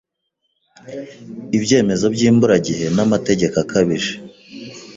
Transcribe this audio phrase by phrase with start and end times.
[1.57, 4.13] ibyemezo by’imburagihe n’amategeko akabije